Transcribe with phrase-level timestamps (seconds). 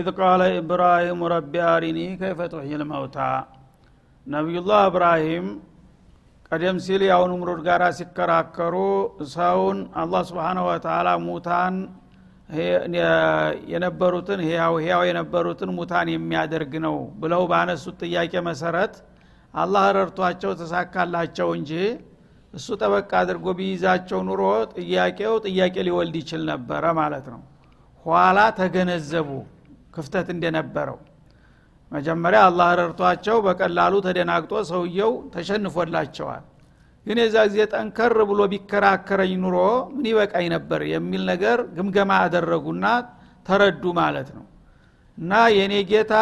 [0.00, 3.16] ወኢዝ ቃለ ኢብራሂም ረቢ አሪኒ ከይፈ ቱሕይ ልመውታ
[4.26, 5.46] ነቢዩላህ እብራሂም
[6.48, 8.76] ቀደም ሲል ያው ንምሩድ ጋር ሲከራከሩ
[9.32, 11.74] ሰውን አላህ ስብሓናሁ ወተላ ሙታን
[13.72, 18.96] የነበሩትን ህያው ህያው የነበሩትን ሙታን የሚያደርግ ነው ብለው ባነሱት ጥያቄ መሰረት
[19.54, 21.72] አላህ ረድቷቸው ተሳካላቸው እንጂ
[22.54, 24.42] እሱ ጠበቅ አድርጎ ቢይዛቸው ኑሮ
[24.78, 27.40] ጥያቄው ጥያቄ ሊወልድ ይችል ነበረ ማለት ነው።
[28.06, 29.30] ኋላ ተገነዘቡ
[29.94, 30.98] ክፍተት እንደነበረው።
[31.92, 36.44] መጀመሪያ አላህ ረድቷቸው በቀላሉ ተደናግጦ ሰውየው ተሸንፎላቸዋል።
[37.06, 39.56] ግን የዛ ጊዜ ጠንከር ብሎ ቢከራከረኝ ኑሮ
[39.94, 42.86] ምን ይበቃኝ ነበር የሚል ነገር ግምገማ አደረጉና
[43.46, 44.44] ተረዱ ማለት ነው።
[45.18, 46.14] እና የእኔ ጌታ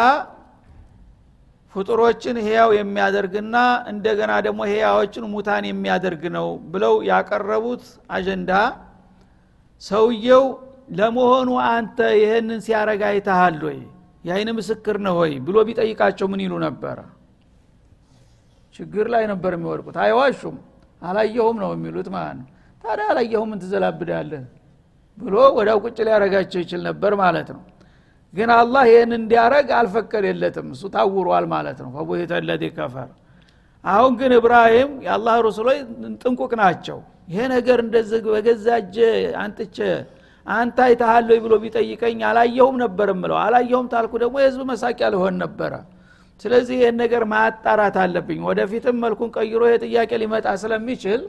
[1.75, 3.55] ፍጡሮችን ህያው የሚያደርግና
[3.91, 7.83] እንደገና ደግሞ ህያዎችን ሙታን የሚያደርግ ነው ብለው ያቀረቡት
[8.15, 8.51] አጀንዳ
[9.81, 10.45] ሰውየው
[10.89, 13.79] ለመሆኑ አንተ ይህንን ሲያረግ አይተሃል ወይ?
[14.25, 16.97] የአይን ምስክር ነው ወይ ብሎ ቢጠይቃቸው ምን ይሉ ነበረ
[18.75, 20.57] ችግር ላይ ነበር የሚወድቁት። አይዋሹም
[21.01, 22.47] አላየሁም ነው የሚሉት ማለት ነው።
[22.83, 24.43] ታዲያ አላየሁም እንትዘላብዳለህ
[25.17, 27.63] ብሎ ወዳው ቁጭ ሊያረጋቸው ይችል ነበር ማለት ነው።
[28.33, 33.09] ግን አላህ ይህን እንዲያረግ አልፈቀደለትም። እሱ ታውሯል ማለት ነው። ፈቡሂተ ለዚ ከፈር።
[33.83, 35.79] አሁን ግን እብራሂም የአላህ ረሱሎች
[36.21, 36.97] ጥንቁቅ ናቸው።
[37.29, 38.97] ይሄ ነገር እንደዚህ በገዛጀ
[39.41, 39.77] አንጥቼ
[40.49, 45.73] አንተ አይተሃለሁ ብሎ ቢጠይቀኝ አላየሁም ነበር ምለው አላየሁም ታልኩ ደግሞ የህዝብ መሳቂያ ሊሆን ነበረ።
[46.41, 49.83] ስለዚህ ይህን ነገር ማጣራት አለብኝ። ወደፊትም መልኩን ቀይሮ ይህ
[50.21, 51.21] ሊመጣ ስለሚችል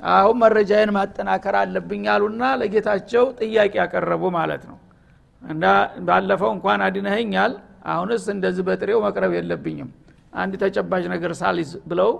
[0.00, 4.78] አሁን መረጃዬን ማጠናከር አለብኝ አሉና ለጌታቸው ጥያቄ ያቀረቡ ማለት ነው።
[5.42, 5.64] እና
[6.06, 7.52] ባለፈው እንኳን አድነኸኛል
[7.92, 9.90] አሁንስ እንደዚህ በጥሬው መቅረብ የለብኝም።
[10.34, 12.10] አንድ ተጨባጭ ነገር ሳሊዝ ብለው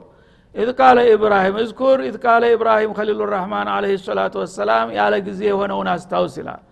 [0.55, 5.89] إذ قال إبراهيم اذكر إذ قال إبراهيم خليل الرحمن عليه الصلاة والسلام ያለ ጊዜ የሆነውን
[5.93, 6.63] አስታውስ ይላል።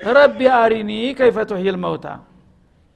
[0.00, 2.06] رب أرني كيف تحيي الموتى።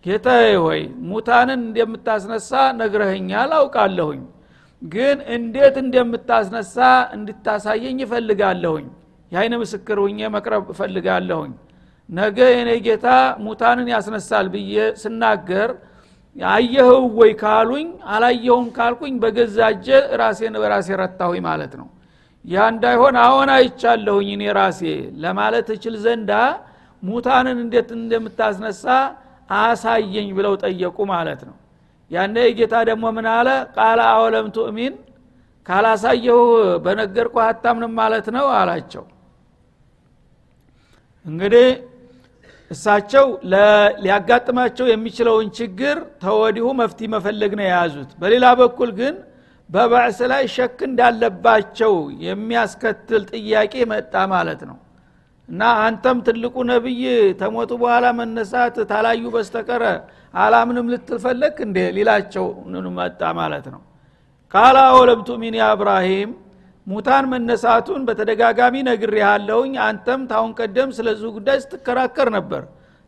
[0.07, 0.81] ጌታዬ ሆይ
[1.11, 4.23] ሙታንን እንደምታስነሳ ነግረኸኛል አውቃለሁኝ።
[4.83, 6.77] ግን እንዴት እንደምታስነሳ
[7.17, 8.87] እንድታሳየኝ እፈልጋለሁኝ
[9.33, 11.53] የአይነ ምስክር ሁኜ መቅረብ እፈልጋለሁኝ።
[12.09, 13.07] ነገ የኔ ጌታ
[13.45, 15.71] ሙታንን ያስነሳል ብዬ ስናገር
[16.37, 19.87] አየኸው ወይ ካሉኝ አላየሁም ካልኩኝ በገዛጀ
[20.21, 21.89] ራሴን በራሴ ረታሁኝ ማለት ነው።
[22.45, 24.81] ያ እንዳይሆን አሁን አይቻለሁኝ እኔ ራሴ
[25.25, 26.33] ለማለት እችል ዘንዳ
[27.03, 28.85] ሙታንን እንዴት እንደምታስነሳ
[29.59, 31.57] አሳየኝ ብለው ጠየቁ ማለት ነው።
[32.11, 33.49] ያነ ጌታ ደግሞ ምን አለ?
[33.77, 34.95] ቃለ አወለም ቱእሚን
[35.67, 36.39] ካላሳየሁ
[36.85, 39.05] በነገርኩ አታምንም ማለት ነው አላቸው።
[41.27, 41.67] እንግዲህ
[42.73, 43.27] እሳቸው
[44.05, 49.15] ሊያጋጥማቸው የሚችለውን ችግር ተወዲሁ መፍቲ መፈለግ ነው የያዙት። በሌላ በኩል ግን
[49.69, 51.93] በባዕስ ላይ ሸክ እንዳለባቸው
[52.27, 54.79] የሚያስከትል ጥያቄ መጣ ማለት ነው።
[55.49, 57.05] እና አንተም ትልቁ ነቢይ
[57.41, 59.85] ተሞቱ በኋላ መነሳት ታላዩ በስተቀረ
[60.35, 61.79] አላምንም ልትልፈለግ እንዴ?
[61.97, 62.47] ሊላቸው
[62.99, 63.83] መጣ ማለት ነው።
[64.55, 66.31] ቃላ ወለም ቱሚን ያ እብራሂም
[66.87, 72.63] ሙታን መነሳቱን በተደጋጋሚ ነግር ያለውኝ አንተም ታሁን ቀደም ስለዚሁ ጉዳይ ስትከራከር ነበር።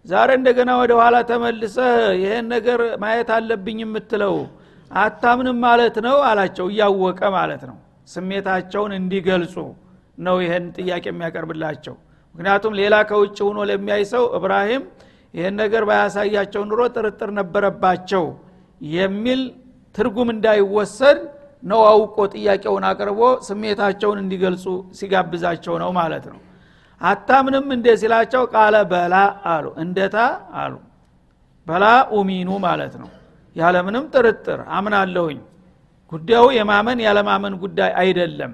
[0.05, 1.93] ዛሬ እንደገና ወደ ኋላ ተመልሰህ
[2.23, 4.37] ይህን ነገር ማየት አለብኝ የምትለው
[4.91, 7.77] አታምንም ማለት ነው አላቸው። እያወቀ ማለት ነው።
[8.09, 9.55] ስሜታቸውን እንዲገልጹ
[10.19, 11.95] ነው ይህን ጥያቄ የሚያቀርብላቸው።
[12.35, 14.83] ምክንያቱም ሌላ ከውጭ ሆኖ ለሚያይ ሰው እብራሂም
[15.35, 18.25] ይህን ነገር ባያሳያቸው ኑሮ ጥርጥር ነበረባቸው
[18.81, 19.41] የሚል
[19.95, 21.19] ትርጉም እንዳይወሰድ
[21.65, 24.65] ነው አውቆ ጥያቄውን አቅርቦ ስሜታቸውን እንዲገልጹ
[24.99, 26.41] ሲጋብዛቸው ነው ማለት ነው።
[27.01, 29.15] አታምንም እንደ ሲላቸው ቃለ በላ
[29.53, 30.17] አሉ። እንደታ
[30.61, 30.75] አሉ።
[31.67, 31.85] በላ
[32.17, 33.11] ኡሚኑ ማለት ነው።
[33.57, 35.41] ያለምንም ጥርጥር አምናለሁኝ።
[36.13, 38.53] ጉዳዩ የማመን ያለማመን ጉዳይ አይደለም።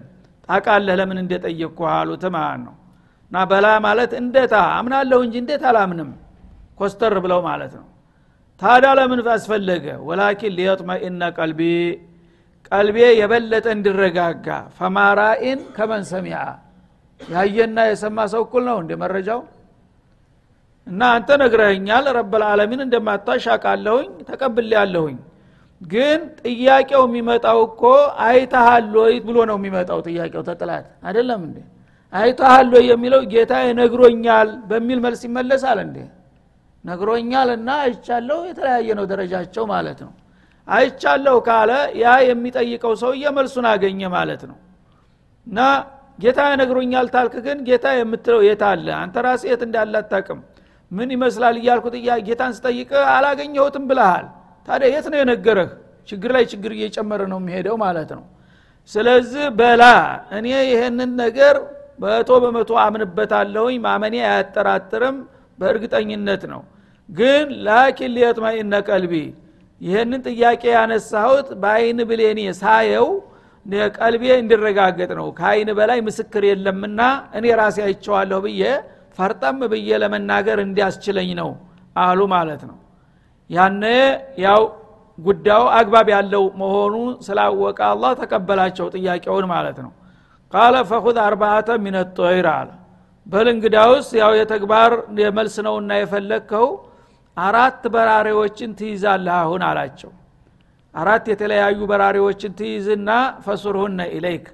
[0.48, 2.74] ታቃለህ ለምን እንደጠየቅኩ አሉት ማለት ነው።
[3.32, 6.10] እና በላ ማለት እንደታ አምናለሁ እንጂ እንዴት አላምንም?
[6.80, 7.86] ኮስተር ብለው ማለት ነው።
[8.62, 9.86] ታዲያ ለምን አስፈለገ?
[10.08, 11.60] ወላኪን ሊየጥመኢነ ቀልቢ
[12.68, 14.46] ቀልቤ የበለጠ እንዲረጋጋ
[14.76, 16.36] ፈማራኢን ከመን ሰሚያ
[17.20, 19.40] ያየና የሰማ ሰው እኩል ነው እንደ መረጃው?
[20.86, 25.16] እና አንተ ነግረኸኛል ረበልዓለሚን እንደማታሽ አቃለሁኝ ተቀብል ያለሁኝ
[25.82, 27.82] ግን ጥያቄው የሚመጣው እኮ
[28.24, 31.58] አይተሃሎይ ብሎ ነው የሚመጣው ጥያቄው ተጥላት። አይደለም እንዴ?
[32.12, 35.96] አይተሃሎይ የሚለው ጌታ ነግሮኛል በሚል መልስ ይመለሳል እንዴ?
[36.84, 40.12] ነግሮኛል እና አይቻለሁ የተለያየ ነው ደረጃቸው ማለት ነው
[40.70, 41.70] አይቻለሁ ካለ
[42.00, 44.58] ያ የሚጠይቀው ሰውዬ መልሱን አገኘ ማለት ነው።
[45.46, 45.58] እና
[46.18, 48.86] ጌታ ነግሮኛል ታልክ ግን ጌታ የምትለው የት አለ?
[49.02, 50.40] አንተ ራስ የት እንዳለ አታቅም
[50.90, 51.86] ምን ይመስላል እያልኩ
[52.28, 54.26] ጌታን ስጠይቅ አላገኘሁትም ብለሃል።
[54.68, 55.70] ታዲያ የት ነው የነገረህ?
[56.08, 58.24] ችግር ላይ ችግር እየጨመረ ነው የሚሄደው ማለት ነው።
[58.92, 59.82] ስለዚህ በላ
[60.36, 61.56] እኔ ይህንን ነገር
[62.02, 65.16] መቶ በመቶ አምንበታለሁኝ ማመኔ አያጠራጥርም
[65.58, 66.62] በእርግጠኝነት ነው።
[67.08, 69.14] ግን ላኪን ሊየጥመኢነ ቀልቢ
[69.80, 73.08] ይህንን ጥያቄ ያነሳሁት በአይን ብሌኔ ሳየው
[73.96, 77.00] ቀልቤ እንዲረጋገጥ ነው። ከአይን በላይ ምስክር የለምና
[77.38, 78.62] እኔ ራሴ አይቸዋለሁ ብዬ
[79.18, 81.50] ፈርጠም ብዬ ለመናገር እንዲያስችለኝ ነው
[81.96, 82.76] አሉ ማለት ነው።
[83.50, 83.84] ያነ
[84.44, 84.62] ያው
[85.18, 86.94] ጉዳዩ አግባብ ያለው መሆኑ
[87.26, 89.92] ስላወቀ አላህ ተቀበላቸው ጥያቄውን ማለት ነው።
[90.52, 92.70] قال فخذ أربعة من الطير አለ።
[93.26, 93.48] በል
[94.20, 96.66] ያው የተግባር የመልስ ነውና የፈለግከው
[97.36, 100.10] አራት በራሪዎችን ትይዛለህ አሁን አላቸው።
[100.94, 103.10] አራት የተለያዩ በራሪዎችን ትይዝና
[103.44, 104.46] فصرهن إليك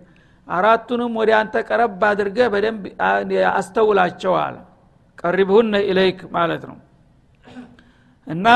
[0.48, 2.82] አራቱንም ወደ አንተ ቀረብ አድርገህ በደንብ
[3.52, 4.56] አስተውላቸው አለ።
[5.18, 6.76] ቀሪብሁነ ኢለይክ ማለት ነው።
[8.26, 8.46] እና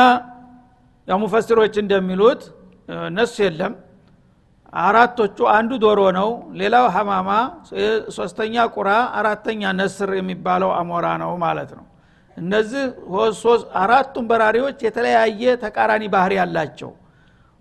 [1.08, 2.42] ሙፈስሮች እንደሚሉት
[3.16, 3.72] ነሱ የለም።
[4.80, 6.28] አራቶቹ አንዱ ዶሮ ነው
[6.60, 7.30] ሌላው ሀማማ
[8.16, 11.84] ሶስተኛ ቁራ አራተኛ ነስር የሚባለው አሞራ ነው ማለት ነው
[12.36, 12.84] እነዚህ
[13.80, 16.90] አራቱም በራሪዎች የተለያየ ተቃራኒ ባህሪ ያላቸው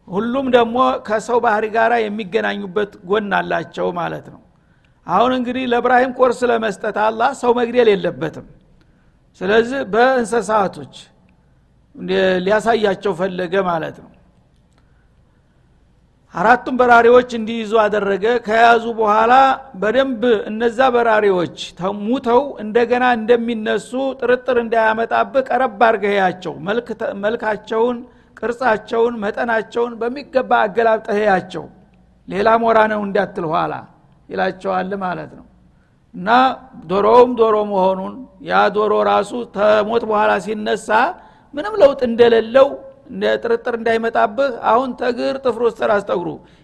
[0.08, 0.78] ሁሉም ደግሞ
[1.08, 4.42] ከሰው ባህሪ ጋር የሚገናኙበት ጎን አላቸው ማለት ነው።
[5.08, 8.48] አሁን እንግዲህ ለእብራሂም ኮርስ ለመስጠት አላህ ሰው መግደል የለበትም።
[9.42, 10.96] ስለዚህ በእንሰሳቶች
[12.46, 14.10] ሊያሳያቸው ፈለገ ማለት ነው
[16.34, 19.34] አራቱም በራሪዎች እንዲይዙ አደረገ። ከያዙ በኋላ
[19.82, 21.58] በደንብ እነዛ በራሪዎች
[22.04, 23.90] ሙተው እንደገና እንደሚነሱ
[24.20, 26.54] ጥርጥር እንዳያመጣብህ ቀረብ አርገያቸው
[27.24, 27.98] መልካቸውን
[28.40, 31.66] ቅርጻቸውን መጠናቸውን በሚገባ አገላብጠህያቸው
[32.28, 33.74] ሌላ ሞራ ነው እንዳትል ኋላ
[34.30, 35.46] ይላቸዋል ማለት ነው።
[36.14, 36.30] እና
[36.90, 38.14] ዶሮውም ዶሮ መሆኑን
[38.48, 40.90] ያ ዶሮ ራሱ ተሞት በኋላ ሲነሳ
[41.54, 42.68] ምንም ለውጥ እንደሌለው
[43.40, 46.04] ጥርጥር እንዳይመጣብህ አሁን ተግር ጥፍር ውስጥ ራስ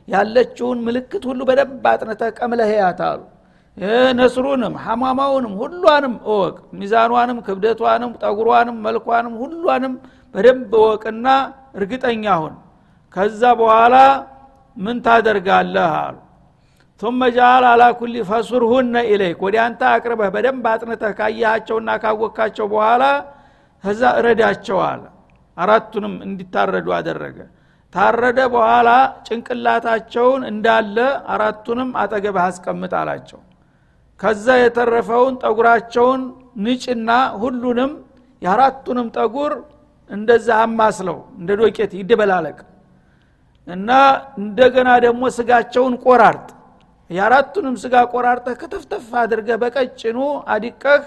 [0.07, 2.71] ያለችውን ምልክት ሁሉ በደንብ አጥነተ ቀምለህ
[3.05, 3.21] አሉ።
[4.17, 9.93] ነስሩንም ሐማማውንም ሁሏንም እወቅ። ሚዛኗንም ክብደቷንም ጠጉሯንም መልኳንም ሁሏንም
[10.35, 11.27] በደንብ እወቅና
[11.75, 12.53] እርግጠኛ ሁን።
[13.13, 13.95] ከዛ በኋላ
[14.77, 16.15] ምን ታደርጋለህ አሉ።
[17.01, 23.03] ثم اجعل على كل فصرهن إليك። ወደ አንተ አቅርበህ በደንብ አጥንተህ ካያሃቸውና ካወካቸው በኋላ
[23.83, 25.03] ከዛ እረዳቸው አለ።
[25.57, 27.37] አራቱንም እንዲታረዱ አደረገ።
[27.95, 28.89] ታረደ በኋላ
[29.27, 30.97] ጭንቅላታቸውን እንዳለ
[31.33, 33.39] አራቱንም አጠገብህ አስቀምጥ አላቸው።
[34.19, 36.21] ከዛ የተረፈውን ጠጉራቸውን
[36.65, 37.09] ንጭና
[37.41, 37.91] ሁሉንም
[38.41, 39.53] የአራቱንም ጠጉር
[40.09, 42.57] እንደዛ አማስለው እንደ ዶቄት ይደበላለቅ
[43.67, 43.89] እና
[44.39, 46.49] እንደገና ደግሞ ስጋቸውን ቆራርጥ።
[47.09, 50.19] የአራቱንም ስጋ ቆራርጠህ ከተፍተፍ አድርገህ በቀጭኑ
[50.53, 51.01] አዲቀህ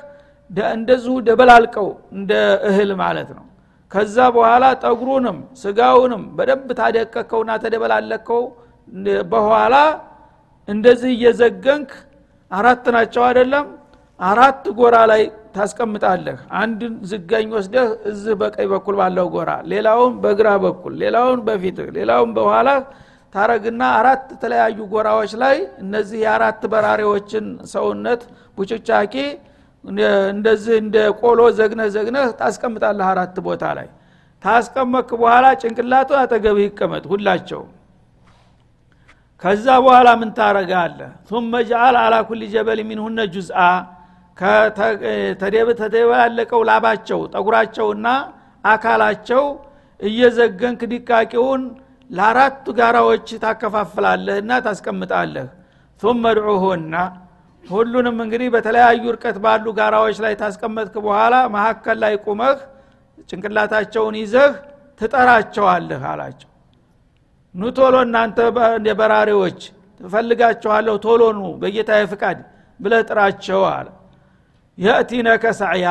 [0.72, 2.32] እንደዚሁ ደበላልቀው እንደ
[2.68, 3.44] እህል ማለት ነው
[3.90, 8.42] ከዛ በኋላ ጠጉሩንም ስጋውንም በደንብ ታደቀከውና ተደበላለከው።
[9.32, 9.74] በኋላ
[10.68, 11.90] እንደዚህ እየዘገንክ
[12.50, 13.66] አራት ናቸው አይደለም?
[14.20, 15.22] አራት ጎራ ላይ
[15.56, 16.80] ታስቀምጣለህ። አንድ
[17.10, 22.68] ዝጋኝ ወስደህ እዚህ በቀኝ በኩል ባለው ጎራ ሌላውን በግራ በኩል ሌላውን በፊትህ ሌላውን በኋላ
[23.34, 28.22] ታረግና አራት የተለያዩ ጎራዎች ላይ እነዚህ የአራት በራሪዎችን ሰውነት
[28.58, 29.14] ቡጭጫቂ
[30.33, 33.87] እንደዚህ እንደ ቆሎ ዘግነህ ዘግነህ ታስቀምጣለህ አራት ቦታ ላይ
[34.43, 37.61] ታስቀመክ በኋላ ጭንቅላቱ አጠገብህ ይቀመጥ ሁላቸው
[39.41, 43.71] ከዛ በኋላ ምን ታረጋለህ ثم جعل على كل جبل منهن جزءا
[45.81, 48.07] ተደበላለቀው ላባቸው ጠጉራቸውና
[48.63, 49.43] አካላቸው
[49.99, 51.61] እየዘገንክ ድቃቂውን
[52.09, 55.47] ለአራቱ ጋራዎች ታከፋፍላለህና ታስቀምጣለህ
[56.01, 56.93] ثم ادعوهن
[57.64, 62.58] ሁሉንም እንግዲህ በተለያዩ እርቀት ባሉ ጋራዎች ላይ ታስቀመጥክ በኋላ መሀከል ላይ ቁመህ
[63.28, 64.52] ጭንቅላታቸውን ይዘህ
[65.00, 66.50] ትጠራቸዋለህ አላቸው።
[67.54, 68.38] ኑ ቶሎ እናንተ
[69.00, 69.60] በራሪዎች
[70.00, 72.38] ትፈልጋቸኋለሁ ቶሎ ኑ በጌታ ፍቃድ
[72.80, 73.86] ብለህ ጥራቸው አለ።
[74.78, 75.88] የእቲነከ ሰዕያ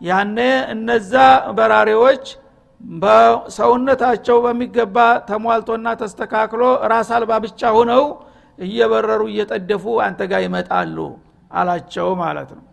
[0.00, 0.38] ያኔ
[0.74, 1.12] እነዛ
[1.56, 2.24] በራሪዎች
[2.98, 4.96] በሰውነታቸው በሚገባ
[5.28, 8.04] ተሟልቶና ተስተካክሎ ራስ አልባ ብቻ ሁነው
[8.58, 10.96] እየበረሩ እየጠደፉ አንተ ጋር ይመጣሉ
[11.50, 12.64] አላቸው ማለት ነው።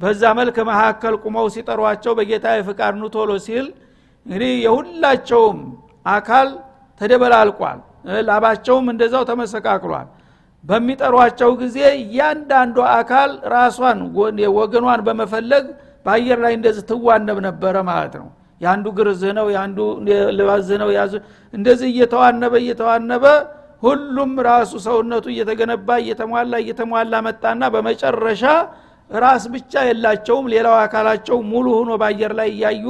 [0.00, 3.66] በዛ መልክ መካከል ቁመው ሲጠሯቸው በጌታ ፍቃድ ኑ ቶሎ ሲል
[4.26, 5.58] እንግዲህ የሁላቸውም
[6.10, 6.48] አካል
[7.00, 7.78] ተደበላልቋል።
[8.28, 10.08] ላባቸውም እንደዛው ተመሰቃቅሏል።
[10.64, 13.98] በሚጠሯቸው ጊዜ እያንዳንዱ አካል ራሷን
[14.56, 15.64] ወገኗን በመፈለግ
[16.06, 18.28] በአየር ላይ እንደዚህ ትዋነብ ነበረ ማለት ነው።
[18.60, 19.78] የአንዱ ግርዝህ ነው የአንዱ
[20.38, 20.88] ልባዝህ ነው
[21.54, 23.24] እንደዚህ እየተዋነበ እየተዋነበ
[23.82, 28.42] ሁሉም ራሱ ሰውነቱ እየተገነባ እየተሟላ እየተሟላ መጣና በመጨረሻ
[29.10, 32.84] ራስ ብቻ የላቸውም። ሌላው አካላቸው ሙሉ ሆኖ በአየር ላይ እያዩ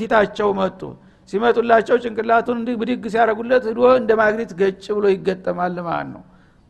[0.00, 0.80] ፊታቸው መጡ።
[1.28, 6.22] ሲመጡላቸው ጭንቅላቱን እንዲህ ብድግ ሲያደረጉለት ሂዶ እንደ ማግኔት ገጭ ብሎ ይገጠማል ማለት ነው።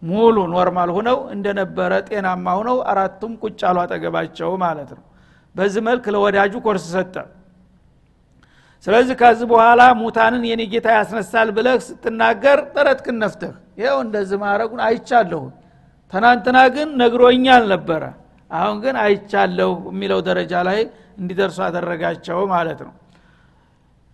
[0.02, 5.04] ሙሉ normal ሁነው እንደነበረ ጤናማ ሁነው አራቱም ቁጭ አሉ አጠገባቸው ማለት ነው።
[5.54, 7.14] በዚህ መልክ ለወዳጁ ኮርስ ሰጠ
[8.86, 15.42] ስለዚህ ከዚህ በኋላ ሙታንን የኔ ጌታ ያስነሳል ብለህ ስትናገር ጥረትክን ነፍተህ ይኸው እንደዚህ ማድረጉን አይቻለሁ።
[16.12, 18.02] ትናንትና ግን ነግሮኛል ነበረ።
[18.50, 20.80] አሁን ግን አይቻለሁ የሚለው ደረጃ ላይ
[21.20, 22.94] እንዲደርሱ አደረጋቸው ማለት ነው።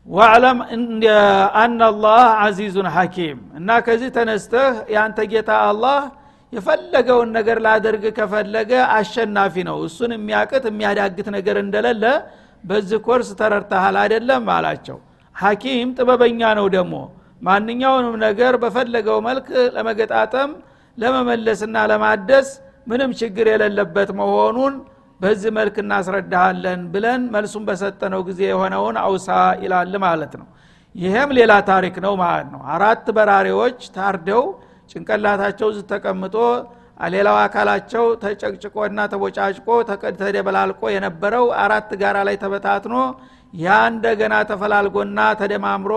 [0.08, 0.58] ዋዕለም
[1.60, 5.98] አና አላህ አዚዙን ሐኪም እና ከዚህ ተነስተህ የአንተ ጌታ አላህ
[6.52, 12.04] የፈለገውን ነገር ላደርግ ከፈለገ አሸናፊ ነው። እሱን የሚያቅት የሚያዳግት ነገር እንደሌለ
[12.66, 14.44] በዚህ ኮርስ ተረድተሃል አይደለም?
[14.54, 14.98] አላቸው።
[15.36, 16.94] ሐኪም ጥበበኛ ነው ደግሞ።
[17.42, 20.50] ማንኛውንም ነገር በፈለገው መልክ ለመገጣጠም
[20.98, 22.48] ለመመለስና ለማደስ
[22.86, 24.74] ምንም ችግር የሌለበት መሆኑን
[25.20, 29.28] በዚህ መልክ እናስረዳሃለን ብለን መልሱን በሰጠነው ጊዜ የሆነውን አውሳ
[29.62, 30.46] ይላል ማለት ነው።
[30.94, 34.42] ይህም ሌላ ታሪክ ነው ማለት ነው። አራት በራሪዎች ታርደው
[34.90, 36.36] ጭንቅላታቸው ተቀምጦ
[37.00, 39.66] ሌላው አካላቸው ተጨቅጭቆና ተቦጫጭቆ
[40.20, 42.94] ተደበላልቆ የነበረው አራት ጋራ ላይ ተበታትኖ
[43.54, 45.92] ያ እንደገና ተፈላልጎና ተደማምሮ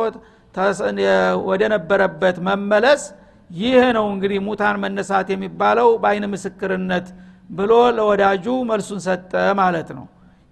[1.50, 3.01] ወደ ነበረበት መመለስ
[3.50, 7.08] ይህ ነው እንግዲህ ሙታን መነሳት የሚባለው በአይን ምስክርነት
[7.50, 10.06] ብሎ ለወዳጁ መልሱን ሰጠ ማለት ነው።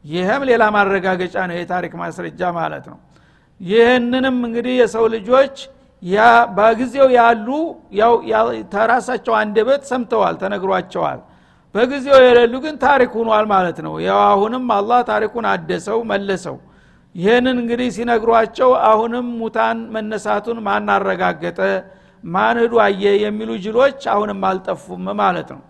[0.06, 2.98] ይህም ሌላ ማረጋገጫ ነው የታሪክ ማስረጃ ማለት ነው።
[3.60, 5.56] ይህንንም እንግዲህ የሰው ልጆች
[6.04, 6.18] ያ
[6.58, 7.48] በጊዜው ያሉ
[8.00, 8.13] ያው
[8.74, 11.20] ተራሳቸው አንደበት ሰምተዋል ተነግሯቸዋል።
[11.75, 16.58] በጊዜው የሌሉ ግን ታሪክ ሁኗል ማለት ነው። ያው አሁንም አላህ ታሪኩን አደሰው መለሰው።
[17.16, 21.60] ይህንን እንግዲህ ሲነግሯቸው አሁንም ሙታን መነሳቱን ማናረጋገጠ
[22.24, 25.62] ማን ሂዱ አየ የሚሉ ጅሎች አሁንም አልጠፉም ማለት ነው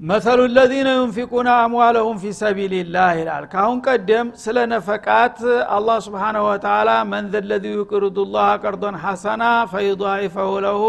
[0.00, 5.36] مثل الذين ينفقون أموالهم في سبيل الله ይላል። ካሁን ቀደም ስለ نفقات
[5.76, 9.42] አላህ سبحانه وتعالى من ذا الذي يقرض الله قرضا حسنا
[9.72, 10.82] فيضاعفه له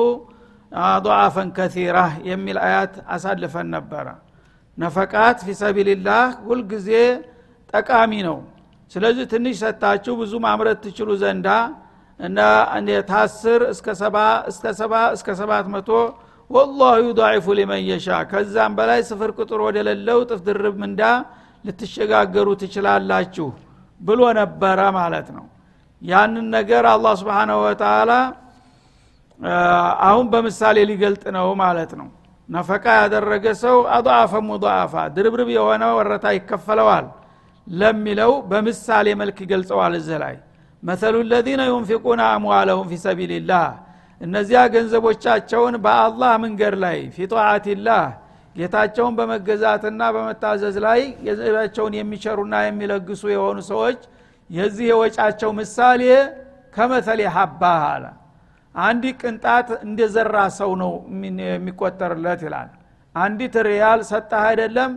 [1.05, 1.97] أضعافا كثيرة
[2.29, 4.07] የሚል አያት አሳልፈን ነበረ።
[4.77, 6.89] ነፈቃት ፊ ሰቢልላህ ሁልጊዜ
[7.73, 8.37] ጠቃሚ ነው።
[8.91, 11.47] ስለዚህ ትንሽ ሰታችሁ ብዙ ማምረት ትችሉ ዘንዳ
[13.09, 14.17] ታስር እስከ ሰባ
[14.51, 15.89] እስከ ሰባ እስከ ሰባት መቶ
[16.49, 21.01] ወላሁ ዩዳዒፉ ሊመን የሻ። ከዛም በላይ ስፍር ቁጥር ወደሌለው ጥፍ ድርብ ምንዳ
[21.65, 23.47] ልትሸጋገሩ ትችላላችሁ
[24.01, 25.45] ብሎ ነበረ ማለት ነው።
[26.01, 28.11] ያንን ነገር አላህ ስብንሁ ወተላ
[30.07, 32.07] አሁን በምሳሌ ሊገልጥ ነው ማለት ነው።
[32.49, 37.05] ነፈቃ ያደረገ ሰው አضአፈ ሙضአፋ ድርብርብ የሆነ ወረታ ይከፈለዋል
[37.67, 40.35] ለሚለው በምሳሌ መልክ ይገልጸዋል እዚህ ላይ።
[40.83, 43.65] መተሉ ለዚነ ዩንፊቁነ አምዋለሁም ፊ ሰቢልላህ
[44.21, 48.03] እነዚያ ገንዘቦቻቸውን በአላህ መንገድ ላይ ፊ ጣዓትላህ
[48.55, 53.99] ጌታቸውን በመገዛትና በመታዘዝ ላይ ገንዘባቸውን የሚቸሩና የሚለግሱ የሆኑ ሰዎች
[54.49, 56.01] የዚህ የወጫቸው ምሳሌ
[56.75, 58.05] ከመተሌ ሀባ አለ።
[58.75, 60.93] አንዲ ቅንጣት እንደዘራ ሰው ነው
[61.49, 62.69] የሚቆጠርለት ይላል።
[63.15, 64.91] አንዲት ሪያል ሰጠህ አይደለም?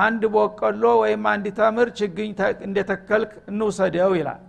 [0.00, 2.30] አንድ ቦቀሎ ወይም አንድ ተምር ችግኝ
[2.66, 4.40] እንደተከልክ እንውሰደው ይላል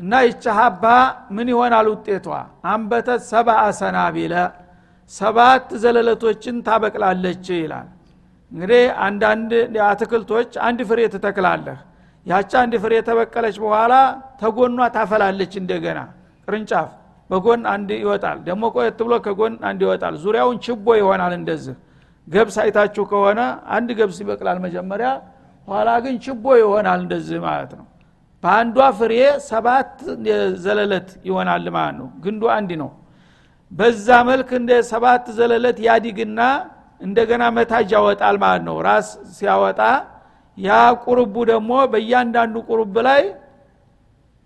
[0.00, 0.84] እና ይቻ ሀባ
[1.36, 2.26] ምን ይሆናል ውጤቷ?
[2.66, 4.34] አንበተት ሰብአ ሰናቢለ
[5.12, 7.88] ሰባት ዘለለቶችን ታበቅላለች ይላል።
[8.52, 9.50] እንግዲህ አንዳንድ
[9.88, 11.78] አትክልቶች አንድ ፍሬ ትተክላለህ።
[12.26, 13.92] ያቻ አንድ ፍሬ የተበቀለች በኋላ
[14.40, 15.98] ተጎኗ ታፈላለች እንደገና።
[16.48, 16.88] ቅርንጫፍ
[17.30, 21.76] በጎን አንድ ይወጣል። ደግሞ ቆየት ብሎ ከጎን አንድ ይወጣል። ዙሪያውን ችቦ ይሆናል እንደዚህ።
[22.28, 23.40] ገብስ አይታችሁ ከሆነ
[23.76, 25.08] አንድ ገብስ ይበቅላል መጀመሪያ
[25.68, 27.86] ኋላ ግን ችቦ ይሆናል እንደዚህ ማለት ነው
[28.42, 29.14] በአንዷ ፍሬ
[29.48, 29.90] ሰባት
[30.64, 32.90] ዘለለት ይሆናል ማለት ነው። ግንዱ አንድ ነው።
[33.72, 36.40] በዛ መልክ እንደ ሰባት ዘለለት ያዲግና
[37.00, 39.80] እንደገና መታጅ ያወጣል ማለት ነው። ራስ ሲያወጣ
[40.58, 40.70] ያ
[41.04, 43.22] ቁርቡ ደግሞ በእያንዳንዱ ቁርብ ላይ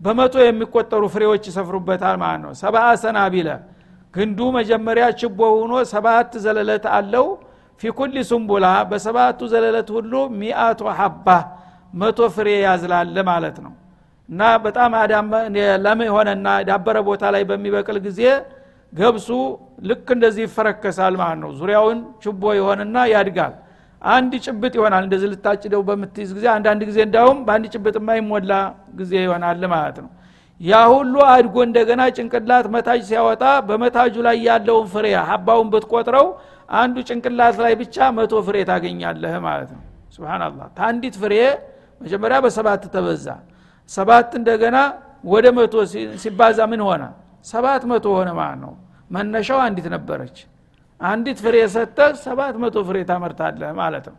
[0.01, 3.49] በመቶ የሚቆጠሩ ፍሬዎች ይሰፍሩበታል ማለት ነው። ሰባ ሰናቢለ
[4.15, 7.27] ግንዱ መጀመሪያ ችቦ ሆኖ ሰባት ዘለለት አለው።
[7.81, 11.27] ፊኩል ሱምቡላ በሰባቱ ዘለለት ሁሉ ሚአቱ ሀባ
[11.93, 13.73] መቶ ፍሬ ያዝላል ማለት ነው
[14.29, 14.93] እና በጣም
[15.85, 18.21] ለም የሆነና ዳበረ ቦታ ላይ በሚበቅል ጊዜ
[18.93, 19.29] ገብሱ
[19.89, 23.55] ልክ እንደዚህ ይፈረከሳል ማለት ነው። ዙሪያውን ችቦ ይሆንና ያድጋል።
[24.03, 28.53] አንድ ጭብጥ ይሆናል። እንደዚህ ልታጭደው በምትይዝ ጊዜ አንዳንድ ጊዜ እንዳውም በአንድ ጭብጥ የማይሞላ
[28.99, 30.11] ጊዜ ይሆናል ማለት ነው።
[30.61, 36.27] ያ ሁሉ አድጎ እንደገና ጭንቅላት መታጅ ሲያወጣ በመታጁ ላይ ያለውን ፍሬ ሀባውን ብትቆጥረው
[36.75, 39.83] አንዱ ጭንቅላት ላይ ብቻ መቶ ፍሬ ታገኛለህ ማለት ነው።
[40.15, 41.35] ስብናላህ ታንዲት ፍሬ
[42.01, 43.27] መጀመሪያ በሰባት ተበዛ
[43.91, 44.77] ሰባት እንደገና
[45.25, 45.75] ወደ መቶ
[46.23, 47.03] ሲባዛ ምን ሆነ?
[47.47, 48.73] ሰባት መቶ ሆነ ማለት ነው።
[49.11, 50.37] መነሻው አንዲት ነበረች።
[51.01, 54.19] አንዲት ፍሬ ሰጠህ ሰባት መቶ ፍሬ ታመርታለህ ማለት ነው።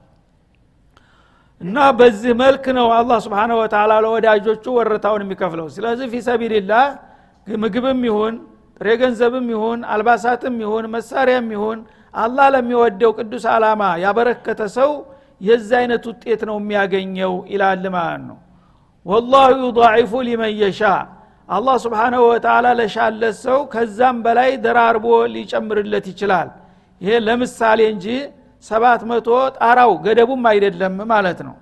[1.62, 6.86] እና በዚህ መልክ ነው አላህ ስብሓነ ወተላ ለወዳጆቹ ወረታውን የሚከፍለው። ስለዚህ ፊ ሰቢልላህ
[7.48, 8.36] ምግብም ይሁን
[8.82, 11.80] ጥሬ ገንዘብም ይሁን አልባሳትም ይሁን መሳሪያም ይሁን
[12.14, 14.92] አላህ ለሚወደው ቅዱስ አላማ ያበረከተ ሰው
[15.42, 18.38] የዚህ አይነት ውጤት ነው የሚያገኘው ይላል ማለት ነው
[19.06, 20.82] ወላሁ ዩضዒፉ ሊመን የሻ።
[21.50, 26.48] አላህ ስብሓናሁ ወተላ ለሻለት ሰው ከዛም በላይ ደራርቦ ሊጨምርለት ይችላል።
[27.02, 28.06] ይሄ ለምሳሌ እንጂ
[28.64, 31.56] ሰባት መቶ ጣራው ገደቡም አይደለም ማለት ነው።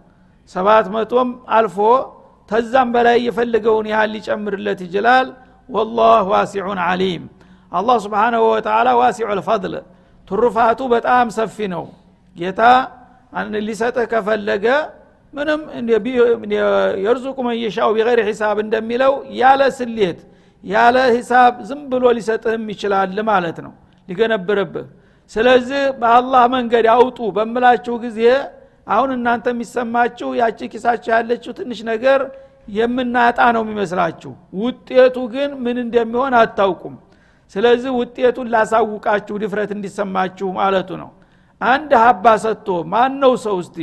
[0.50, 1.78] ሰባት መቶም አልፎ
[2.50, 5.28] ተዛም በላይ የፈለገውን ያህል ሊጨምርለት ይችላል።
[5.70, 7.24] ወላህ ዋሲዑን አሊም
[7.72, 9.76] አላህ ስብሓናሁ ወተላ ዋሲዑ ልፈضል
[10.28, 11.86] ትሩፋቱ በጣም ሰፊ ነው።
[12.36, 12.62] ጌታ
[13.68, 14.66] ሊሰጥህ ከፈለገ
[15.34, 15.62] ምንም
[17.04, 20.20] የርዙቁ መንየሻው ቢገይር ሂሳብ እንደሚለው ያለ ስሌት
[20.64, 23.74] ያለ ሂሳብ ዝም ብሎ ሊሰጥህም ይችላል ማለት ነው
[24.08, 24.86] ሊገነብርብህ።
[25.32, 28.20] ስለዚህ በአላህ መንገድ አውጡ በምላችሁ ጊዜ
[28.88, 32.20] አሁን እናንተ የሚሰማችሁ ያቺ ኪሳችሁ ያለችው ትንሽ ነገር
[32.70, 36.96] የምናጣ ነው የሚመስላችሁ። ውጤቱ ግን ምን እንደሚሆን አታውቁም።
[37.56, 41.10] ስለዚህ ውጤቱን ላሳውቃችሁ ድፍረት እንዲሰማችሁ ማለቱ ነው።
[41.62, 43.78] አንድ ሀባ ሰጥቶ ማን ነው ሰው እስቲ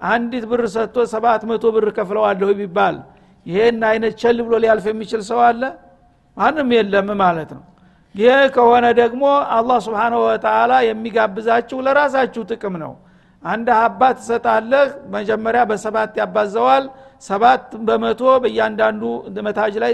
[0.00, 2.96] አንዲት ብር ሰጥቶ ሰባት መቶ ብር ከፍለዋለሁ ቢባል
[3.46, 5.62] ይሄን አይነት ቸል ብሎ ሊያልፍ የሚችል ሰው አለ?
[6.36, 7.62] ማንም የለም ማለት ነው።
[8.14, 9.22] ይህ ከሆነ ደግሞ
[9.56, 12.92] አላህ ስብሓንሁ ወተላ የሚጋብዛችሁ ለራሳችሁ ጥቅም ነው።
[13.42, 16.84] አንድ ሀባ ትሰጣለህ መጀመሪያ በሰባት ያባዘዋል
[17.22, 19.02] ሰባት በመቶ በእያንዳንዱ
[19.46, 19.92] መታጅ ላይ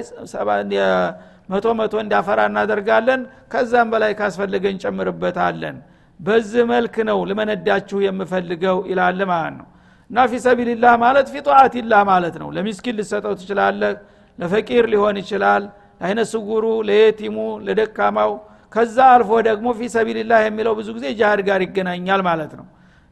[1.48, 3.20] መቶ መቶ እንዲያፈራ እናደርጋለን።
[3.52, 5.76] ከዛም በላይ ካስፈለገ እንጨምርበታለን።
[6.20, 9.66] በዚህ መልክ ነው ልመነዳችሁ የምፈልገው ይላል ማለት ነው
[10.12, 13.92] እና ፊ ሰቢልላህ ማለት ፊ ጧዓትላህ ማለት ነው። ለሚስኪን ልሰጠው ትችላለህ
[14.38, 15.62] ለፈቂር ሊሆን ይችላል
[16.00, 18.32] ለአይነ ስጉሩ ለየቲሙ ለደካማው።
[18.72, 22.66] ከዛ አልፎ ደግሞ ፊ ሰቢልላህ የሚለው ብዙ ጊዜ ጃሃድ ጋር ይገናኛል ማለት ነው።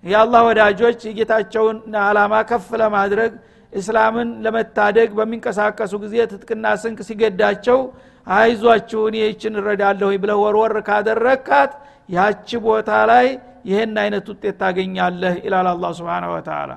[0.05, 3.33] የአላህ ወዳጆች የጌታቸውን አላማ ከፍ ለማድረግ
[3.73, 7.79] እስላምን ለመታደግ በሚንቀሳቀሱ ጊዜ ትጥቅና ስንቅ ሲገዳቸው
[8.27, 11.73] አይዟችሁን ይህችን እረዳለሁ ብለህ ወርወር ካደረግካት
[12.17, 13.27] ያቺ ቦታ ላይ
[13.69, 16.71] ይህን አይነት ውጤት ታገኛለህ ይላል አላ ስብን ወተላ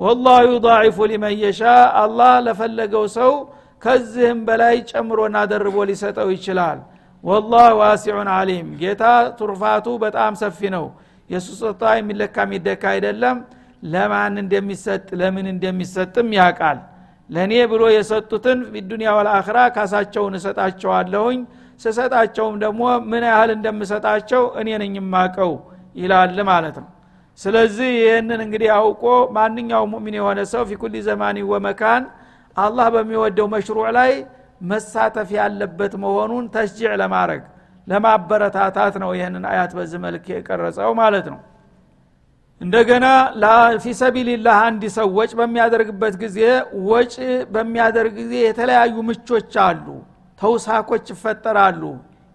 [0.00, 1.60] ወላሁ ዩضዒፉ ሊመን የሻ
[2.02, 3.32] አላህ ለፈለገው ሰው
[3.82, 6.78] ከዚህም በላይ ጨምሮና ደርቦ ሊሰጠው ይችላል።
[7.24, 9.02] ወላህ ዋሲዑን አሊም ጌታ
[9.38, 10.84] ቱርፋቱ በጣም ሰፊ ነው።
[11.30, 13.36] የእሱ ስጦታ የሚለካ የሚደካ አይደለም።
[13.84, 16.78] ለማን እንደሚሰጥ ለምን እንደሚሰጥም ያቃል
[17.30, 18.58] ለእኔ ብሎ የሰጡትን
[18.90, 21.40] ዱኒያ ወልአኽራ ካሳቸውን እሰጣቸዋለሁኝ።
[21.80, 25.52] ስሰጣቸውም ደግሞ ምን ያህል እንደምሰጣቸው እኔ ነኝ የማቀው
[25.96, 26.88] ይላል ማለት ነው
[27.40, 29.04] ስለዚህ ይህንን እንግዲህ አውቆ
[29.36, 32.02] ማንኛው ሙእሚን የሆነ ሰው ፊ ኩሊ ዘማኒ ወመካን
[32.56, 34.12] አላህ በሚወደው መሽሩዕ ላይ
[34.70, 37.42] መሳተፍ ያለበት መሆኑን ተሽጂዕ ለማድረግ
[37.86, 41.40] ለማበረታታት ነው ይህንን አያት በዚህ መልክ የቀረጸው ማለት ነው።
[42.60, 43.06] እንደገና
[43.84, 46.38] ፊሰቢልላህ አንድ ሰው ወጭ በሚያደርግበት ጊዜ
[46.90, 47.14] ወጭ
[47.54, 49.86] በሚያደርግ ጊዜ የተለያዩ ምቾች አሉ
[50.38, 51.82] ተውሳኮች ይፈጠራሉ።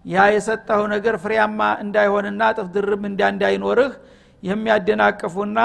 [0.04, 3.92] ያ የሰጠው ነገር ፍሬያማ እንዳይሆንና ጥፍ ድርብ እንዳ እንዳይኖርህ
[4.42, 5.58] የሚያደናቅፉና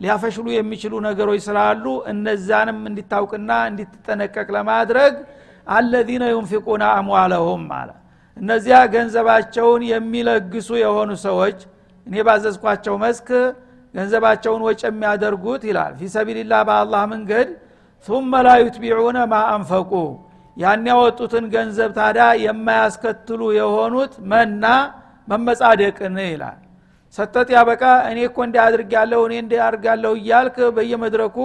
[0.00, 5.14] ሊያፈሽሉ የሚችሉ ነገሮች ስላሉ እነዛንም እንዲታውቅና እንዲትጠነቀቅ ለማድረግ
[5.66, 7.90] አለዚነ ዩንፊቁና አምዋለሁም አለ።
[8.36, 11.58] እነዚያ ገንዘባቸውን የሚለግሱ የሆኑ ሰዎች
[12.06, 13.28] እኔ ባዘዝኳቸው መስክ
[13.94, 17.48] ገንዘባቸውን ወጭ የሚያደርጉት ይላል። ፊሰቢልላ በአላህ መንገድ
[18.08, 19.92] ثመ ላ ዩትቢዑነ ማ አንፈቁ።
[20.56, 24.64] ያን ያወጡትን ገንዘብ ታዳ የማያስከትሉ የሆኑት መና
[25.28, 26.58] መመጻደቅን ይላል።
[27.14, 31.36] ሰጠት ያበቃ እኔ እኮ እንዲ አድርግ ያለሁ እኔ እንዲ አድርጋለሁ እያልክ በየመድረኩ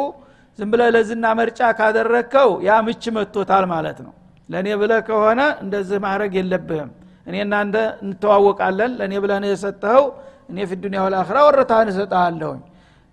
[0.60, 4.14] ዝም ብለ ለዝና መርጫ ካደረግከው ያ ምች መጥቶታል ማለት ነው።
[4.50, 6.90] ለእኔ ብለ ከሆነ እንደዚህ ማድረግ የለብህም።
[7.28, 10.06] እኔ እናንተ እንተዋወቃለን። ለእኔ ብለህ ነው የሰጠኸው።
[10.50, 12.62] እኔ ፊ ዱኒያ ወልአኽራ ወረታህን እሰጠሃለሁኝ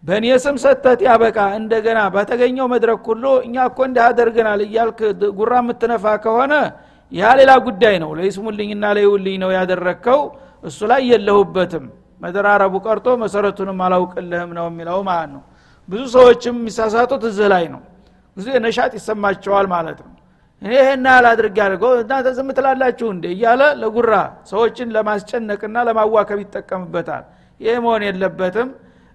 [0.03, 5.01] በእኔ ስም ሰተት ያበቃ። እንደገና በተገኘው መድረክ ሁሉ እኛ እኮ እንዲህ አደርገናል እያልክ
[5.39, 6.53] ጉራ የምትነፋ ከሆነ
[7.13, 10.21] ያ ሌላ ጉዳይ ነው። ለይስሙልኝና ለይውልኝ ነው ያደረግከው።
[10.65, 11.85] እሱ ላይ የለሁበትም
[12.21, 15.43] መደራረቡ ቀርቶ መሰረቱንም አላውቅልህም ነው የሚለው ማለት ነው።
[15.89, 17.83] ብዙ ሰዎችም የሚሳሳቱት እዚህ ላይ ነው።
[18.37, 20.13] ብዙ ነሻጥ ይሰማቸዋል ማለት ነው።
[20.63, 21.27] እኔ ይህን ያህል
[22.01, 24.13] እናንተ ዝም ትላላችሁ እንደ እያለ ለጉራ
[24.51, 27.25] ሰዎችን ለማስጨነቅና ለማዋከብ ይጠቀምበታል።
[27.61, 28.69] ይህ መሆን የለበትም።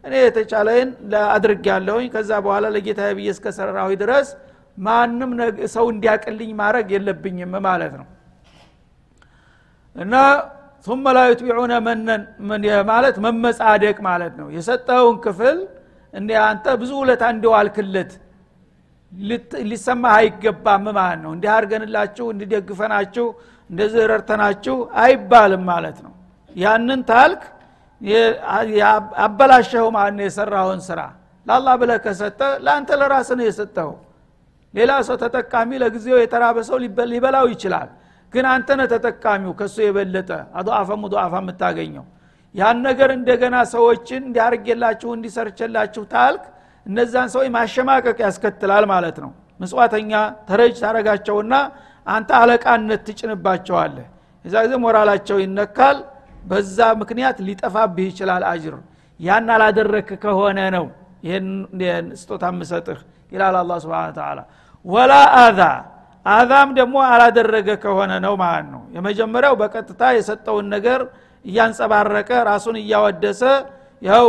[0.04, 0.90] እኔ የተቻለይን
[1.30, 4.28] አድርግ ያለሁኝ ከዛ በኋላ ለጌታ ብዬ እስከሰራሁ ድረስ
[4.78, 5.32] ማንም
[5.76, 8.08] ሰው እንዲያቅልኝ ማድረግ የለብኝም ማለት ነው።
[9.96, 10.14] እና
[10.88, 12.22] ثم ላ ዩትቢዑነ መነን
[12.92, 15.58] ማለት መመጻደቅ ማለት ነው። የሰጠውን ክፍል
[16.14, 18.12] እንዲ አንተ ብዙ ውለታ እንደዋልክለት
[19.70, 23.26] ሊሰማ አይገባም ማለት ነው። እንዲህ አድርገንላችሁ እንዲደግፈናችሁ
[23.70, 26.14] እንደዚህ ረድተናችሁ አይባልም ማለት ነው።
[26.56, 27.42] ያንን ታልክ
[29.26, 31.00] አበላሸኸው ማለት ነው የሰራውን ስራ።
[31.46, 33.92] ለአላህ ብለ ከሰጠ ለአንተ ለራስ ነው የሰጠው
[34.74, 36.78] ሌላ ሰው ተጠቃሚ ለጊዜው የተራበ ሰው
[37.12, 37.90] ሊበላው ይችላል።
[38.36, 42.06] ግን አንተ ነህ ተጠቃሚው ከሱ የበለጠ አضአፈ ሙضአፋ የምታገኘው።
[42.56, 46.44] ያን ነገር እንደገና ሰዎችን እንዲያርጌላችሁ እንዲሰርቸላችሁ ታልክ
[46.86, 50.12] እነዛን ሰዎች ማሸማቀቅ ያስከትላል ማለት ነው። ምጽዋተኛ
[50.48, 51.54] ተረጅ ታረጋቸውና
[52.08, 54.08] አንተ አለቃነት ትጭንባቸዋለህ።
[54.46, 55.98] የዛ ጊዜ ሞራላቸው ይነካል
[56.44, 58.76] በዛ ምክንያት ሊጠፋብህ ይችላል አጅር።
[59.20, 60.86] ያን አላደረክ ከሆነ ነው
[61.24, 61.48] ይህን
[62.22, 63.00] ስጦታ ምሰጥህ
[63.32, 64.40] ይላል አላ ስብን ተላ
[64.86, 65.60] ወላ አዛ
[66.26, 71.02] አዛም ደግሞ አላደረገ ከሆነ ነው ማለት ነው። የመጀመሪያው በቀጥታ የሰጠውን ነገር
[71.46, 73.42] እያንጸባረቀ ራሱን እያወደሰ
[74.02, 74.26] ያው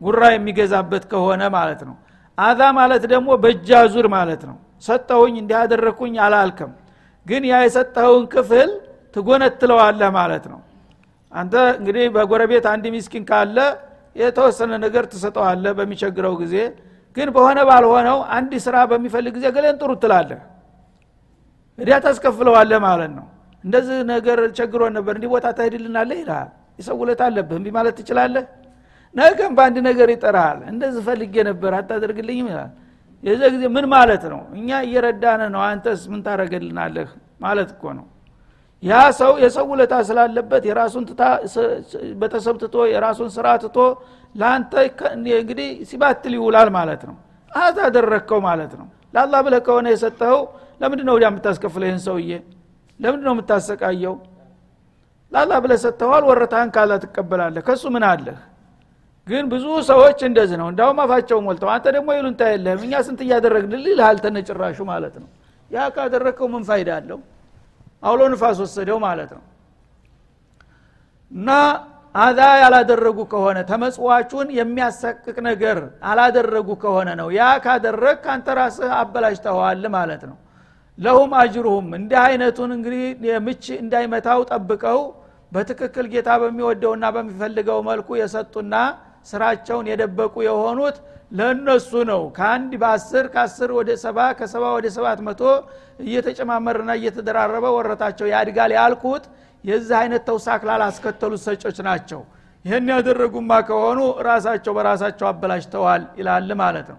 [0.00, 1.96] ጉራ የሚገዛበት ከሆነ ማለት ነው።
[2.38, 6.70] አዛ ማለት ደግሞ በእጃ ዙር ማለት ነው። ሰጠሁኝ እንዲያደረግኩኝ አላልክም።
[7.26, 8.70] ግን ያ የሰጠኸውን ክፍል
[9.16, 10.60] ትጎነትለዋለህ ማለት ነው።
[11.32, 13.58] አንተ እንግዲህ በጎረቤት አንድ ሚስኪን ካለ
[14.16, 16.54] የተወሰነ ነገር ትሰጠዋለህ በሚቸግረው ጊዜ።
[17.16, 20.40] ግን በሆነ ባልሆነው አንድ ስራ በሚፈልግ ጊዜ ገሌን ጥሩ ትላለህ
[21.80, 23.26] እዲያ ታስከፍለዋለህ ማለት ነው።
[23.64, 28.44] እንደዚህ ነገር ቸግሮን ነበር እንዲህ ቦታ ተሄድልናለህ ይልሃል ይሰውለት አለብህ እንቢ ማለት ትችላለህ?
[29.14, 32.70] ነገም በአንድ ነገር ይጠራሃል። እንደዚህ ፈልጌ ነበር አታደርግልኝም ይላል።
[33.22, 34.40] የዚ ጊዜ ምን ማለት ነው?
[34.58, 37.08] እኛ እየረዳነ ነው አንተስ ምን ታረገልናለህ
[37.44, 38.06] ማለት እኮ ነው።
[38.82, 41.04] ያ ሰው የሰው ውለታ ስላለበት የራሱን
[42.20, 43.78] ቤተሰብ ትቶ የራሱን ስራ ትቶ
[44.34, 44.72] ለአንተ
[45.36, 47.16] እንግዲህ ሲባትል ይውላል ማለት ነው።
[47.50, 50.40] አታደረግከው ማለት ነው። ለአላህ ብለህ ከሆነ የሰጠኸው
[50.80, 52.30] ለምንድ ነው ወዲያ የምታስከፍለ ይህን ሰውዬ?
[53.00, 54.14] ለምንድ ነው የምታሰቃየው?
[55.32, 58.38] ለአላህ ብለህ ሰጥተዋል ወረታህን ካላ ትቀበላለህ። ከሱ ምን አለህ?
[59.28, 63.72] ግን ብዙ ሰዎች እንደዚህ ነው። እንዳውም አፋቸው ሞልተው አንተ ደግሞ ይሉንታ የለህም። እኛ ስንት እያደረግን
[63.84, 65.28] ልልሃል ተነጭራሹ ማለት ነው።
[65.70, 67.18] ያ ካደረግከው ምን ፋይዳ አለው?
[68.02, 69.42] አውሎ ንፋስ ወሰደው ማለት ነው።
[71.32, 71.48] እና
[72.14, 75.78] አዛ ያላደረጉ ከሆነ ተመጽዋቹን የሚያሰቅቅ ነገር
[76.10, 80.36] አላደረጉ ከሆነ ነው። ያ ካደረግ ካንተ ራስህ አበላሽተዋል ማለት ነው
[81.00, 83.04] ለሁም አጅሩሁም። እንዲህ አይነቱን እንግዲህ
[83.46, 85.00] ምች እንዳይመታው ጠብቀው
[85.52, 88.74] በትክክል ጌታ በሚወደውና በሚፈልገው መልኩ የሰጡና
[89.30, 90.96] ስራቸውን የደበቁ የሆኑት
[91.32, 95.42] ለእነሱ ነው። ከአንድ በአስር ከአስር ወደ ሰባ ከሰባ ወደ ሰባት መቶ
[96.04, 99.24] እየተጨማመርና እየተደራረበ ወረታቸው። ያድጋል ያልኩት
[99.64, 102.22] የዚህ አይነት ተውሳክ ላላስከተሉት ሰጮች ናቸው።
[102.64, 106.98] ይህን ያደረጉማ ከሆኑ ራሳቸው በራሳቸው አበላሽተዋል ይላል ማለት ነው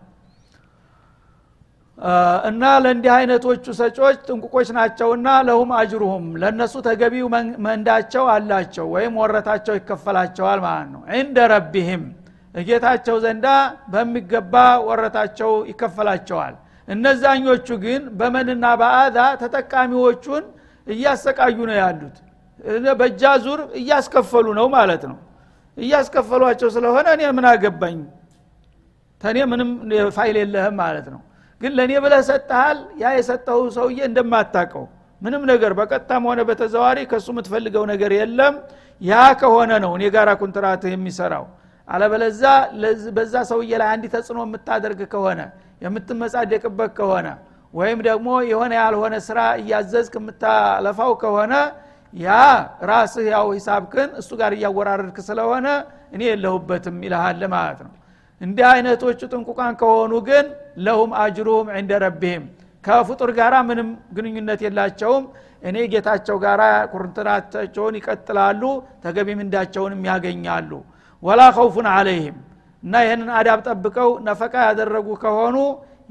[2.49, 7.27] እና ለእንዲህ አይነቶቹ ሰጮች ጥንቁቆች ናቸውና ለሁም አጅሩሁም ለእነሱ ተገቢው
[7.65, 12.03] መንዳቸው አላቸው ወይም ወረታቸው ይከፈላቸዋል ማለት ነው። እንደ ረቢህም
[12.55, 13.45] እጌታቸው ዘንዳ
[13.93, 14.53] በሚገባ
[14.87, 16.55] ወረታቸው ይከፈላቸዋል።
[16.87, 20.43] እነዛኞቹ ግን በመንና በአዛ ተጠቃሚዎቹን
[20.87, 22.17] እያሰቃዩ ነው ያሉት።
[22.99, 25.17] በእጃ ዙር እያስከፈሉ ነው ማለት ነው።
[25.77, 27.99] እያስከፈሏቸው ስለሆነ እኔ ምን አገባኝ?
[29.21, 29.69] ተኔ ምንም
[30.15, 31.21] ፋይል የለህም ማለት ነው
[31.61, 32.77] ግን ለእኔ ብለህ ሰጠሃል?
[33.01, 34.85] ያ የሰጠው ሰውዬ እንደማታቀው
[35.21, 38.53] ምንም ነገር በቀጥታም ሆነ በተዘዋሪ ከእሱ የምትፈልገው ነገር የለም።
[39.01, 41.45] ያ ከሆነ ነው እኔ ጋር ኩንትራትህ የሚሰራው።
[41.87, 42.41] አለበለዛ
[43.15, 45.39] በዛ ሰውዬ ላይ አንድ ተጽዕኖ የምታደርግ ከሆነ
[45.81, 47.27] የምትመጻደቅበት ከሆነ
[47.73, 51.53] ወይም ደግሞ የሆነ ያልሆነ ስራ እያዘዝክ የምታለፋው ከሆነ
[52.13, 52.29] ያ
[52.89, 55.67] ራስህ ያው ሂሳብክን እሱ ጋር እያወራረድክ ስለሆነ
[56.15, 57.91] እኔ የለሁበትም ይልሃል ማለት ነው
[58.41, 60.45] እንዲህ አይነቶቹ ጥንቁቃን ከሆኑ ግን
[60.85, 62.43] ለሁም አጅሩሁም ዕንደ ረቢህም
[62.83, 65.25] ከፍጡር ጋር ምንም ግንኙነት የላቸውም።
[65.63, 66.61] እኔ ጌታቸው ጋር
[66.93, 68.61] ኩርንትናቸውን ይቀጥላሉ
[69.03, 70.71] ተገቢ ምንዳቸውንም ያገኛሉ።
[71.23, 72.37] ወላ ከውፉን አለይህም
[72.83, 75.57] እና ይህንን አዳብ ጠብቀው ነፈቃ ያደረጉ ከሆኑ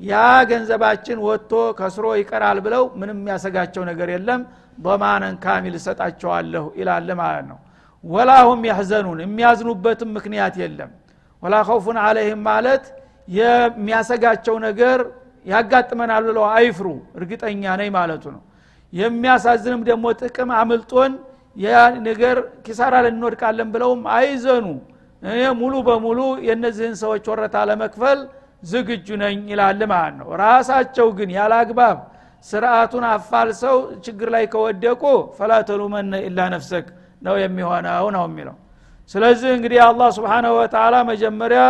[0.03, 0.15] ያ
[0.51, 4.43] ገንዘባችን ወጥቶ ከስሮ ይቀራል ብለው ምንም የሚያሰጋቸው ነገር የለም።
[4.79, 7.59] በማነን ካሚል እሰጣቸዋለሁ ይላል ማለት ነው።
[8.05, 10.91] ወላሁም ያሕዘኑን የሚያዝኑበትም ምክንያት የለም
[11.43, 12.85] ወላ ከውፉን አለይህም ማለት
[13.29, 14.99] የሚያሰጋቸው ነገር
[15.47, 16.87] ያጋጥመናል ብለው አይፍሩ።
[17.19, 18.43] እርግጠኛ ነኝ ማለቱ ነው።
[18.93, 21.13] የሚያሳዝንም ደግሞ ጥቅም አምልጦን
[21.57, 21.69] ያ
[22.09, 24.67] ነገር ኪሳራ ልንወድቃለን ብለውም አይዘኑ።
[25.23, 28.19] እኔ ሙሉ በሙሉ የእነዚህን ሰዎች ወረታ ለመክፈል
[28.63, 31.99] ዝግጁ ነኝ ይላል ማለት ነው። ራሳቸው ግን ያለ አግባብ
[32.47, 35.03] ስርአቱን አፋልሰው ችግር ላይ ከወደቁ
[35.39, 36.87] ፈላተሉመነ ኢላ ነፍሰክ
[37.23, 38.57] ነው የሚሆነው ነው የሚለው
[39.11, 41.63] ስለዚህ እንግዲህ አላህ ስብሓናሁ ወተላ መጀመሪያ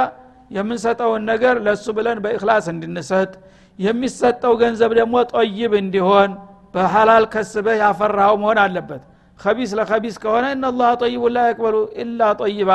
[0.51, 3.31] የምንሰጠውን ነገር ለእሱ ብለን በእክላስ እንድንሰጥ
[3.79, 6.31] የሚሰጠው ገንዘብ ደግሞ ጠይብ እንዲሆን
[6.75, 9.03] በሐላል ከስበህ ያፈራኸው መሆን አለበት።
[9.39, 12.71] ከቢስ ለከቢስ ከሆነ እናላህ ጠይቡ ላ የቅበሉ ኢላ ጠይባ።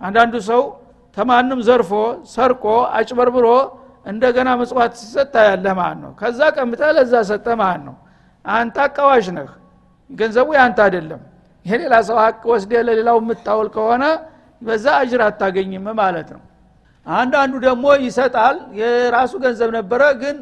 [0.00, 0.62] አንዳንዱ ሰው
[1.16, 1.92] ተማንም ዘርፎ
[2.32, 2.64] ሰርቆ
[2.96, 3.46] አጭበርብሮ
[4.06, 7.96] እንደገና ምጽዋት ሲሰጥ ያለህ ማለት ነው። ከዛ ቀምተ ለዛ ሰጠ ማለት ነው።
[8.44, 9.50] አንተ አቃዋሽ ነህ።
[10.10, 11.20] ገንዘቡ ያንተ አይደለም
[11.66, 14.04] የሌላ ሰው ሀቅ ወስደ ለሌላው የምታውል ከሆነ
[14.62, 16.42] በዛ አጅር አታገኝም ማለት ነው።
[17.06, 20.36] አንዳንዱ ደግሞ ይሰጣል። የራሱ ገንዘብ ነበረ ግን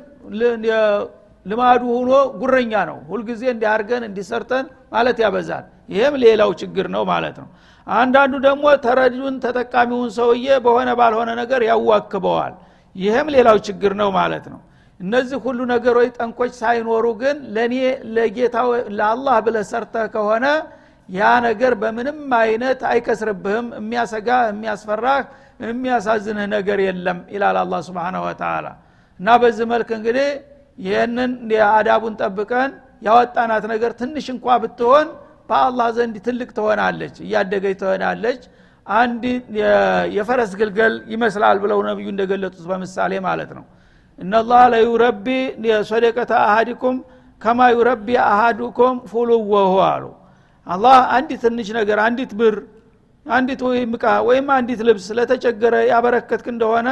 [1.46, 7.48] ልማዱ ሁኖ ጉረኛ ነው። ሁልጊዜ እንዲያርገን እንዲሰርተን ማለት ያበዛል። ይህም ሌላው ችግር ነው ማለት ነው።
[7.86, 12.54] አንዳንዱ ደግሞ ተረጁን ተጠቃሚውን ሰውዬ በሆነ ባልሆነ ነገር ያዋክበዋል።
[12.96, 14.60] ይህም ሌላው ችግር ነው ማለት ነው።
[15.00, 17.74] እነዚህ ሁሉ ነገሮች ጠንኮች ሳይኖሩ ግን ለእኔ
[18.14, 18.56] ለጌታ
[18.98, 20.46] ለአላህ ብለህ ሰርተህ ከሆነ
[21.08, 25.22] ያ ነገር በምንም አይነት አይከስርብህም የሚያሰጋ የሚያስፈራህ
[25.64, 28.66] የሚያሳዝንህ ነገር የለም ይላል አላ ስብንሁ ወተላ
[29.20, 30.28] እና በዚህ መልክ እንግዲህ
[30.78, 31.32] ይህንን
[31.70, 32.70] አዳቡን ጠብቀን
[33.02, 35.08] ያወጣናት ነገር ትንሽ እንኳ ብትሆን
[35.50, 38.40] በአላህ ዘንድ ትልቅ ትሆናለች እያደገች ትሆናለች።
[38.86, 39.22] አንድ
[40.16, 43.64] የፈረስ ግልገል ይመስላል ብለው ነቢዩ እንደገለጡት በምሳሌ ማለት ነው።
[44.18, 45.26] እነላህ ለዩረቢ
[45.90, 46.96] ሶደቀተ አሃዲኩም
[47.40, 50.04] ከማ ዩረቢ አሃዱኩም ፉሉወሁ አሉ
[50.68, 52.56] አላህ አንዲት ትንሽ ነገር አንዲት ብር
[53.26, 56.88] አንዲት ወይም እቃ ወይም አንዲት ልብስ ለተቸገረ ያበረከትክ እንደሆነ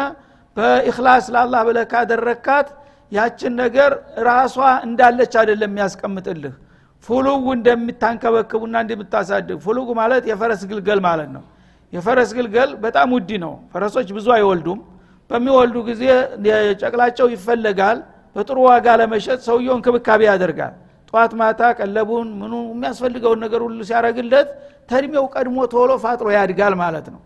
[0.56, 2.68] በእክላስ ለአላህ ብለ ካደረካት
[3.12, 3.90] ያችን ነገር
[4.28, 4.54] ራሷ
[4.86, 6.54] እንዳለች አይደለም የሚያስቀምጥልህ።
[7.08, 11.42] ፉሉግ እንደምታንከበክቡና እንደምታሳድግ ፉሉግ ማለት የፈረስ ግልገል ማለት ነው።
[11.92, 14.80] የፈረስ ግልገል በጣም ውድ ነው። ፈረሶች ብዙ አይወልዱም።
[15.30, 16.02] በሚወልዱ ጊዜ
[16.82, 17.98] ጨቅላቸው ይፈለጋል።
[18.36, 20.74] በጥሩ ዋጋ ለመሸጥ ሰውየው እንክብካቤ ያደርጋል
[21.16, 24.48] ጠዋት ማታ ቀለቡን ምኑ የሚያስፈልገውን ነገር ሁሉ ሲያደረግለት
[24.90, 27.20] ተድሜው ቀድሞ ቶሎ ፋጥሮ ያድጋል ማለት ነው።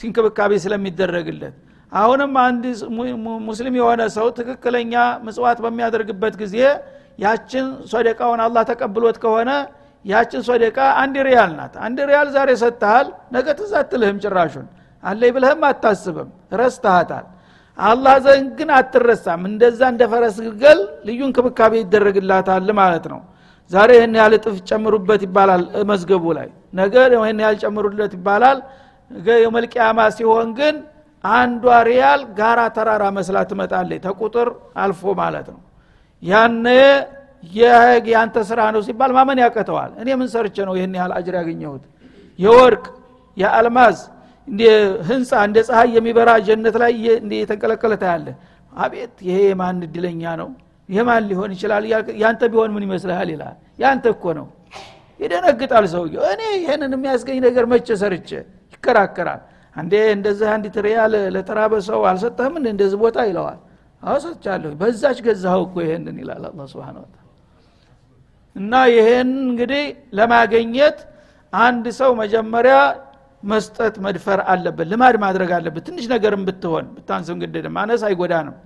[0.00, 1.54] ሲንክብካቤ ስለሚደረግለት።
[1.92, 2.64] አሁንም አንድ
[3.48, 4.94] ሙስሊም የሆነ ሰው ትክክለኛ
[5.26, 6.56] ምጽዋት በሚያደርግበት ጊዜ
[7.18, 9.50] ያችን ሶደቃውን አላህ ተቀብሎት ከሆነ
[10.04, 14.66] ያችን ሶደቃ አንድ ሪያል ናት። አንድ ሪያል ዛሬ ሰጥተሃል ነገ ትዝ አትልህም ጭራሹን።
[15.02, 16.28] አለይ ብለህም አታስብም
[16.60, 17.26] ረስተሃታል
[17.78, 23.20] አላህ ዘንድ ግን አትረሳም። እንደዛ እንደ ፈረስ ግልገል ልዩ እንክብካቤ ይደረግላታል ማለት ነው።
[23.70, 28.58] ዛሬ ይህን ያህል እጥፍ ጨምሩበት ይባላል መዝገቡ ላይ። ነገ ይህን ያህል ጨምሩለት ይባላል።
[29.40, 30.74] የመልቅያማ ሲሆን ግን
[31.24, 34.48] አንዷ ሪያል ጋራ ተራራ መስላ ትመጣለች ተቁጥር
[34.82, 35.60] አልፎ ማለት ነው።
[36.22, 36.66] ያነ
[38.06, 41.84] የአንተ ስራ ነው ሲባል ማመን ያቀተዋል። እኔ ምን ሰርቼ ነው ይህን ያህል አጅር ያገኘሁት?
[42.38, 42.84] የወርቅ
[43.36, 43.98] የአልማዝ
[45.08, 46.92] ህንፃ እንደ ፀሐይ የሚበራ ጀነት ላይ
[47.38, 48.26] የተንቀለቀለ ታያለ
[48.72, 50.48] አቤት ይሄ የማን እድለኛ ነው?
[50.88, 51.82] የማን ሊሆን ይችላል?
[52.22, 54.46] ያንተ ቢሆን ምን ይመስልሃል ይላል። ያንተ እኮ ነው።
[55.20, 58.30] ይደነግጣል ሰውየው። እኔ ይህንን የሚያስገኝ ነገር መቼ ሰርቼ?
[58.74, 59.40] ይከራከራል።
[59.76, 63.58] አንዴ እንደዚህ አንዲት ሪያል ለተራበ ሰው አልሰጠህም እንደዚህ ቦታ ይለዋል።
[64.02, 66.96] አወሰቻለሁ በዛች ገዛኸው እኮ ይሄንን ይላል አላ ስብን
[68.56, 70.98] እና ይሄን እንግዲህ ለማገኘት
[71.52, 72.76] አንድ ሰው መጀመሪያ
[73.42, 78.56] መስጠት መድፈር አለበት ልማድ ማድረግ አለበት ትንሽ ነገርም ብትሆን ብታንስ ግድ ማነስ አይጎዳንም።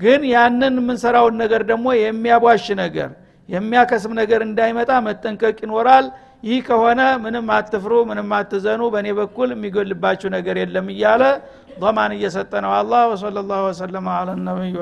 [0.00, 3.10] ግን ያንን የምንሰራውን ነገር ደግሞ የሚያቧሽ ነገር
[3.48, 6.06] የሚያከስም ነገር እንዳይመጣ መጠንቀቅ ይኖራል።
[6.44, 11.22] ይህ ከሆነ ምንም አትፍሩ ምንም አትዘኑ በእኔ በኩል የሚጎልባችሁ ነገር የለም እያለ
[11.92, 14.76] ማን እየሰጠ ነው። አላህ ወሰለ ላሁ ወሰለማ አለ ነቢዩ